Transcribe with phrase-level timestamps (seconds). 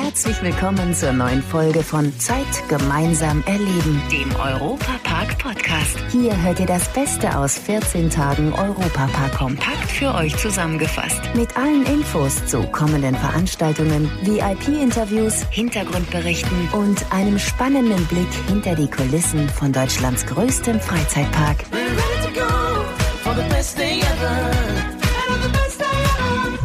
[0.00, 5.98] Herzlich willkommen zur neuen Folge von Zeit gemeinsam erleben, dem Europapark Podcast.
[6.12, 11.20] Hier hört ihr das Beste aus 14 Tagen Europapark kompakt für euch zusammengefasst.
[11.34, 19.48] Mit allen Infos zu kommenden Veranstaltungen, VIP-Interviews, Hintergrundberichten und einem spannenden Blick hinter die Kulissen
[19.48, 21.64] von Deutschlands größtem Freizeitpark.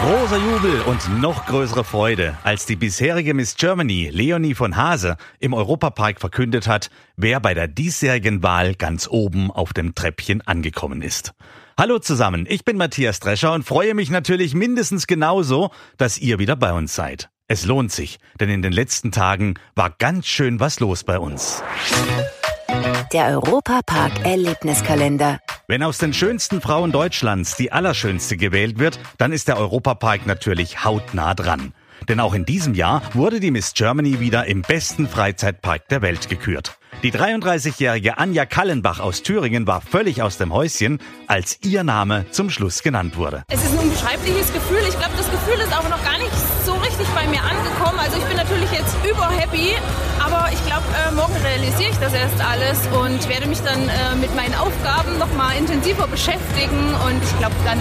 [0.00, 5.54] Großer Jubel und noch größere Freude, als die bisherige Miss Germany, Leonie von Hase, im
[5.54, 11.32] Europapark verkündet hat, wer bei der diesjährigen Wahl ganz oben auf dem Treppchen angekommen ist.
[11.76, 16.54] Hallo zusammen, ich bin Matthias Drescher und freue mich natürlich mindestens genauso, dass ihr wieder
[16.54, 17.31] bei uns seid.
[17.48, 21.62] Es lohnt sich, denn in den letzten Tagen war ganz schön was los bei uns.
[23.12, 25.38] Der Europapark Erlebniskalender.
[25.66, 30.84] Wenn aus den schönsten Frauen Deutschlands die allerschönste gewählt wird, dann ist der Europapark natürlich
[30.84, 31.74] hautnah dran.
[32.08, 36.28] Denn auch in diesem Jahr wurde die Miss Germany wieder im besten Freizeitpark der Welt
[36.28, 36.78] gekürt.
[37.02, 42.50] Die 33-jährige Anja Kallenbach aus Thüringen war völlig aus dem Häuschen, als ihr Name zum
[42.50, 43.44] Schluss genannt wurde.
[43.48, 44.80] Es ist ein unbeschreibliches Gefühl.
[44.88, 46.30] Ich glaube, das Gefühl ist auch noch gar nicht
[46.64, 47.98] so richtig bei mir angekommen.
[47.98, 49.74] Also ich bin natürlich jetzt überhappy,
[50.24, 54.14] aber ich glaube, äh, morgen realisiere ich das erst alles und werde mich dann äh,
[54.20, 57.78] mit meinen Aufgaben noch mal intensiver beschäftigen und ich glaube, dann,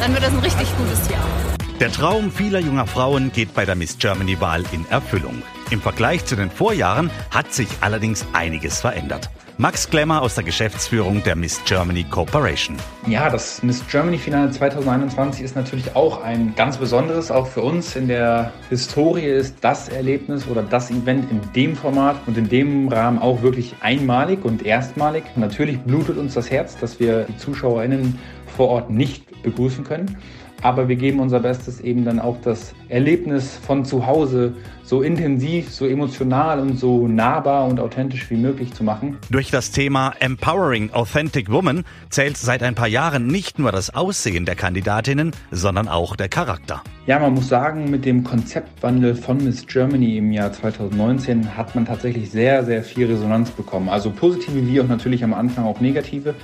[0.00, 1.55] dann wird das ein richtig gutes Jahr.
[1.78, 5.42] Der Traum vieler junger Frauen geht bei der Miss Germany-Wahl in Erfüllung.
[5.68, 9.28] Im Vergleich zu den Vorjahren hat sich allerdings einiges verändert.
[9.58, 12.76] Max Klemmer aus der Geschäftsführung der Miss Germany Corporation.
[13.06, 17.94] Ja, das Miss Germany Finale 2021 ist natürlich auch ein ganz besonderes, auch für uns
[17.94, 22.88] in der Historie ist das Erlebnis oder das Event in dem Format und in dem
[22.88, 25.24] Rahmen auch wirklich einmalig und erstmalig.
[25.36, 28.18] Natürlich blutet uns das Herz, dass wir die ZuschauerInnen
[28.56, 30.16] vor Ort nicht begrüßen können.
[30.62, 35.70] Aber wir geben unser Bestes, eben dann auch das Erlebnis von zu Hause so intensiv,
[35.70, 39.18] so emotional und so nahbar und authentisch wie möglich zu machen.
[39.30, 44.44] Durch das Thema Empowering Authentic Woman zählt seit ein paar Jahren nicht nur das Aussehen
[44.44, 46.82] der Kandidatinnen, sondern auch der Charakter.
[47.06, 51.84] Ja, man muss sagen, mit dem Konzeptwandel von Miss Germany im Jahr 2019 hat man
[51.84, 53.88] tatsächlich sehr, sehr viel Resonanz bekommen.
[53.88, 56.34] Also positive wie auch natürlich am Anfang auch negative.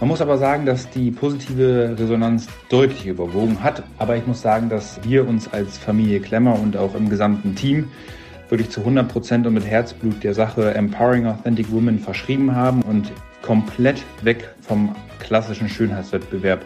[0.00, 3.82] Man muss aber sagen, dass die positive Resonanz deutlich überwogen hat.
[3.98, 7.90] Aber ich muss sagen, dass wir uns als Familie Klemmer und auch im gesamten Team
[8.48, 13.10] wirklich zu 100 Prozent und mit Herzblut der Sache Empowering Authentic Women verschrieben haben und
[13.42, 16.64] komplett weg vom klassischen Schönheitswettbewerb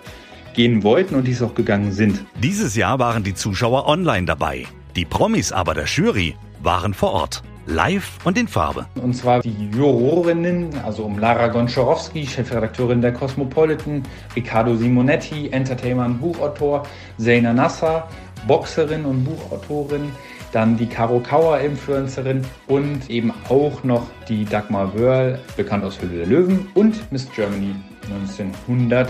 [0.53, 2.23] gehen wollten und dies auch gegangen sind.
[2.43, 4.67] Dieses Jahr waren die Zuschauer online dabei.
[4.95, 8.87] Die Promis aber der Jury waren vor Ort live und in Farbe.
[9.03, 14.03] Und zwar die Jurorinnen, also um Lara Gonczarowski, Chefredakteurin der Cosmopolitan,
[14.35, 16.85] Riccardo Simonetti, Entertainer und Buchautor,
[17.19, 18.09] Zeyna Nasser,
[18.47, 20.11] Boxerin und Buchautorin,
[20.53, 26.19] dann die Caro Kauer Influencerin und eben auch noch die Dagmar Wörl, bekannt aus Höhle
[26.19, 27.75] der Löwen und Miss Germany
[28.11, 29.07] 1977.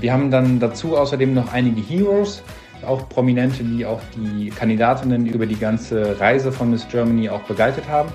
[0.00, 2.42] Wir haben dann dazu außerdem noch einige Heroes,
[2.84, 7.88] auch Prominente, die auch die Kandidatinnen über die ganze Reise von Miss Germany auch begleitet
[7.88, 8.10] haben.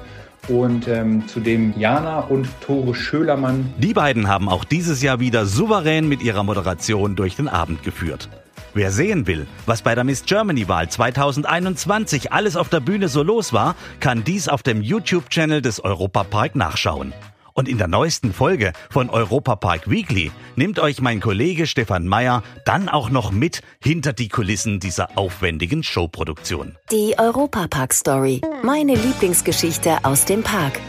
[0.48, 3.74] Und ähm, zudem Jana und Tore Schölermann.
[3.80, 8.30] Die beiden haben auch dieses Jahr wieder souverän mit ihrer Moderation durch den Abend geführt.
[8.76, 13.54] Wer sehen will, was bei der Miss Germany-Wahl 2021 alles auf der Bühne so los
[13.54, 17.14] war, kann dies auf dem YouTube-Channel des Europapark nachschauen.
[17.58, 22.44] Und in der neuesten Folge von Europa Park Weekly nimmt euch mein Kollege Stefan Meyer
[22.66, 26.76] dann auch noch mit hinter die Kulissen dieser aufwendigen Showproduktion.
[26.92, 28.42] Die Europapark Story.
[28.62, 30.82] Meine Lieblingsgeschichte aus dem Park.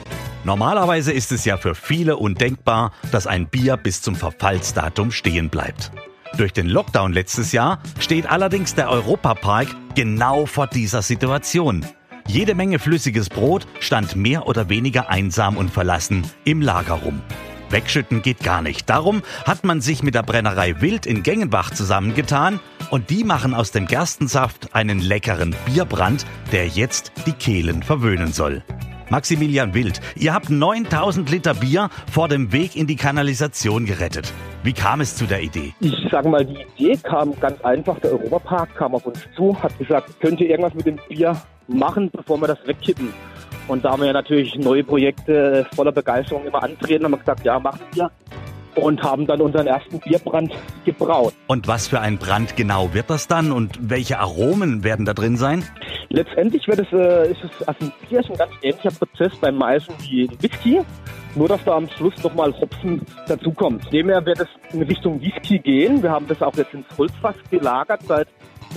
[0.42, 5.92] Normalerweise ist es ja für viele undenkbar, dass ein Bier bis zum Verfallsdatum stehen bleibt.
[6.36, 11.86] Durch den Lockdown letztes Jahr steht allerdings der Europapark genau vor dieser Situation.
[12.28, 17.22] Jede Menge flüssiges Brot stand mehr oder weniger einsam und verlassen im Lager rum.
[17.70, 18.88] Wegschütten geht gar nicht.
[18.88, 23.70] Darum hat man sich mit der Brennerei Wild in Gengenbach zusammengetan und die machen aus
[23.70, 28.62] dem Gerstensaft einen leckeren Bierbrand, der jetzt die Kehlen verwöhnen soll.
[29.08, 34.32] Maximilian Wild, ihr habt 9000 Liter Bier vor dem Weg in die Kanalisation gerettet.
[34.66, 35.72] Wie kam es zu der Idee?
[35.78, 38.00] Ich sage mal, die Idee kam ganz einfach.
[38.00, 42.10] Der Europapark kam auf uns zu, hat gesagt, könnt ihr irgendwas mit dem Bier machen,
[42.10, 43.14] bevor wir das wegkippen.
[43.68, 47.44] Und da haben wir ja natürlich neue Projekte voller Begeisterung immer antreten, haben wir gesagt,
[47.44, 48.10] ja, machen wir.
[48.74, 50.52] und haben dann unseren ersten Bierbrand
[50.84, 51.32] gebraut.
[51.46, 55.36] Und was für ein Brand genau wird das dann und welche Aromen werden da drin
[55.36, 55.64] sein?
[56.08, 59.56] Letztendlich wird es, äh, ist es, also ein Bier ist ein ganz ähnlicher Prozess beim
[59.56, 60.80] Maisen wie Whisky,
[61.36, 63.84] nur dass da am Schluss nochmal Hopfen dazukommt.
[63.92, 66.02] Demher wird es in Richtung Whisky gehen.
[66.02, 68.28] Wir haben das auch jetzt ins Holzfass gelagert seit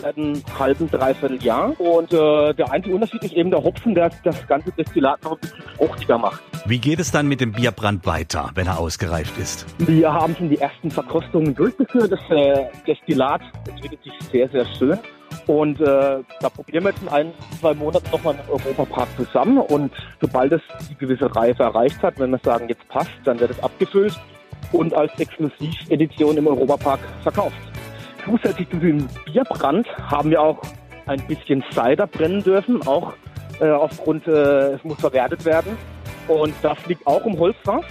[0.02, 1.80] seit einem halben, dreiviertel Jahr.
[1.80, 5.40] Und äh, der einzige Unterschied ist eben der Hopfen, der das ganze Destillat noch ein
[5.40, 6.42] bisschen fruchtiger macht.
[6.66, 9.66] Wie geht es dann mit dem Bierbrand weiter, wenn er ausgereift ist?
[9.80, 12.12] Wir haben schon die ersten Verkostungen durchgeführt.
[12.12, 15.00] Das äh, Destillat entwickelt sich sehr, sehr schön.
[15.50, 19.57] Und äh, da probieren wir jetzt in ein, zwei Monaten nochmal einen Europapark zusammen.
[19.57, 19.92] Und
[20.22, 23.63] sobald es die gewisse Reife erreicht hat, wenn wir sagen, jetzt passt, dann wird es
[23.63, 24.13] abgefüllt
[24.74, 27.57] und als Exklusivedition im Europapark verkauft.
[28.24, 30.62] Zusätzlich zu diesem Bierbrand haben wir auch
[31.07, 33.13] ein bisschen Cider brennen dürfen, auch
[33.60, 35.75] äh, aufgrund, äh, es muss verwertet werden.
[36.28, 37.86] Und das liegt auch im Holzfass.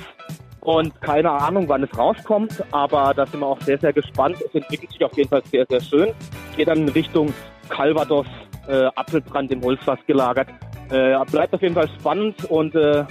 [0.60, 4.36] Und keine Ahnung, wann es rauskommt, aber da sind wir auch sehr, sehr gespannt.
[4.46, 6.14] Es entwickelt sich auf jeden Fall sehr, sehr schön.
[6.58, 7.32] Geht dann in Richtung
[7.68, 8.26] Calvados,
[8.66, 10.48] äh, Apfelbrand im Holzfass gelagert.
[10.90, 13.04] Äh, bleibt auf jeden Fall spannend und äh,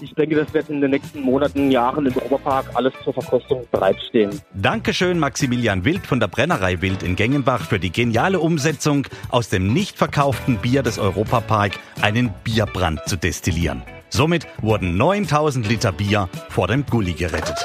[0.00, 4.40] ich denke, das wird in den nächsten Monaten, Jahren im Oberpark alles zur Verkostung bereitstehen.
[4.54, 9.72] Dankeschön, Maximilian Wild von der Brennerei Wild in Gengenbach für die geniale Umsetzung, aus dem
[9.72, 13.82] nicht verkauften Bier des Europapark einen Bierbrand zu destillieren.
[14.10, 17.64] Somit wurden 9000 Liter Bier vor dem Gully gerettet.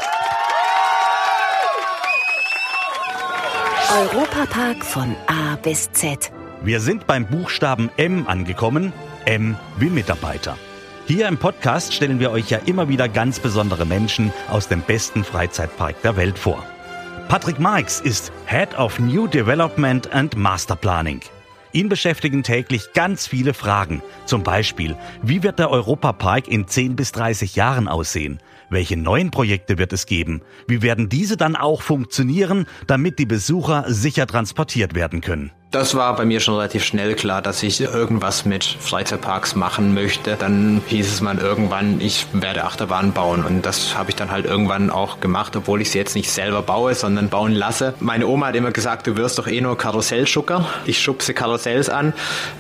[3.89, 6.31] Europapark von A bis Z.
[6.62, 8.92] Wir sind beim Buchstaben M angekommen.
[9.24, 10.57] M wie Mitarbeiter.
[11.06, 15.24] Hier im Podcast stellen wir euch ja immer wieder ganz besondere Menschen aus dem besten
[15.24, 16.66] Freizeitpark der Welt vor.
[17.30, 21.22] Patrick Marx ist Head of New Development and Master Planning.
[21.77, 24.01] Ihn beschäftigen täglich ganz viele Fragen.
[24.25, 28.39] Zum Beispiel, wie wird der Europapark in 10 bis 30 Jahren aussehen?
[28.71, 30.41] Welche neuen Projekte wird es geben?
[30.68, 35.51] Wie werden diese dann auch funktionieren, damit die Besucher sicher transportiert werden können?
[35.77, 40.35] Das war bei mir schon relativ schnell klar, dass ich irgendwas mit Freizeitparks machen möchte.
[40.35, 43.45] Dann hieß es mal irgendwann, ich werde Achterbahnen bauen.
[43.45, 46.63] Und das habe ich dann halt irgendwann auch gemacht, obwohl ich sie jetzt nicht selber
[46.63, 47.94] baue, sondern bauen lasse.
[48.00, 50.65] Meine Oma hat immer gesagt, du wirst doch eh nur Karussellschucker.
[50.85, 52.13] Ich schubse Karussells an.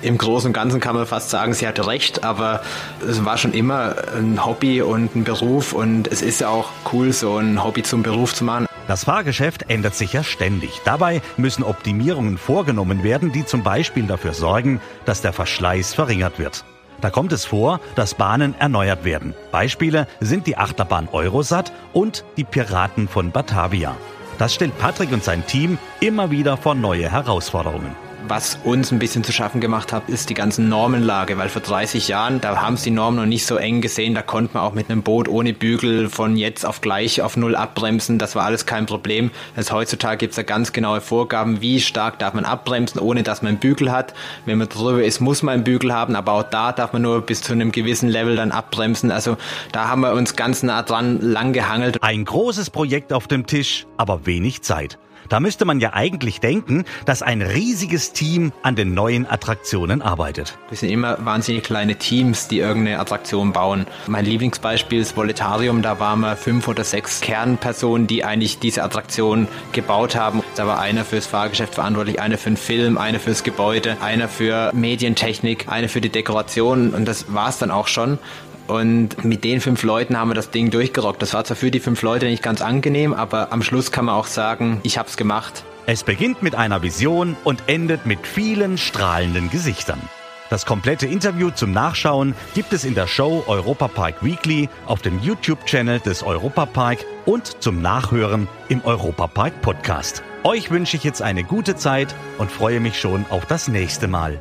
[0.03, 2.61] Im Großen und Ganzen kann man fast sagen, sie hatte recht, aber
[3.09, 7.11] es war schon immer ein Hobby und ein Beruf und es ist ja auch cool,
[7.11, 8.66] so ein Hobby zum Beruf zu machen.
[8.87, 10.81] Das Fahrgeschäft ändert sich ja ständig.
[10.85, 16.63] Dabei müssen Optimierungen vorgenommen werden, die zum Beispiel dafür sorgen, dass der Verschleiß verringert wird.
[17.01, 19.35] Da kommt es vor, dass Bahnen erneuert werden.
[19.51, 23.95] Beispiele sind die Achterbahn Eurosat und die Piraten von Batavia.
[24.37, 28.06] Das stellt Patrick und sein Team immer wieder vor neue Herausforderungen.
[28.25, 32.07] Was uns ein bisschen zu schaffen gemacht hat, ist die ganzen Normenlage, weil vor 30
[32.07, 34.73] Jahren, da haben es die Normen noch nicht so eng gesehen, da konnte man auch
[34.73, 38.65] mit einem Boot ohne Bügel von jetzt auf gleich auf null abbremsen, das war alles
[38.65, 39.31] kein Problem.
[39.55, 43.41] Also heutzutage gibt es da ganz genaue Vorgaben, wie stark darf man abbremsen, ohne dass
[43.41, 44.13] man einen Bügel hat.
[44.45, 47.21] Wenn man drüber ist, muss man einen Bügel haben, aber auch da darf man nur
[47.21, 49.11] bis zu einem gewissen Level dann abbremsen.
[49.11, 49.37] Also
[49.71, 52.01] da haben wir uns ganz nah dran lang gehangelt.
[52.01, 54.97] Ein großes Projekt auf dem Tisch, aber wenig Zeit.
[55.29, 60.57] Da müsste man ja eigentlich denken, dass ein riesiges Team an den neuen Attraktionen arbeitet.
[60.69, 63.87] Wir sind immer wahnsinnig kleine Teams, die irgendeine Attraktion bauen.
[64.07, 65.81] Mein Lieblingsbeispiel ist Voletarium.
[65.81, 70.43] Da waren wir fünf oder sechs Kernpersonen, die eigentlich diese Attraktion gebaut haben.
[70.55, 74.71] Da war einer fürs Fahrgeschäft verantwortlich, einer für den Film, einer fürs Gebäude, einer für
[74.73, 76.93] Medientechnik, einer für die Dekoration.
[76.93, 78.19] Und das war es dann auch schon.
[78.67, 81.21] Und mit den fünf Leuten haben wir das Ding durchgerockt.
[81.21, 84.15] Das war zwar für die fünf Leute nicht ganz angenehm, aber am Schluss kann man
[84.15, 85.63] auch sagen, ich hab's gemacht.
[85.85, 90.01] Es beginnt mit einer Vision und endet mit vielen strahlenden Gesichtern.
[90.49, 95.21] Das komplette Interview zum Nachschauen gibt es in der Show Europa Park Weekly auf dem
[95.21, 100.23] YouTube-Channel des Europa Park und zum Nachhören im Europa Park Podcast.
[100.43, 104.39] Euch wünsche ich jetzt eine gute Zeit und freue mich schon auf das nächste Mal.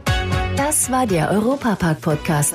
[0.56, 2.54] Das war der Europa Park Podcast.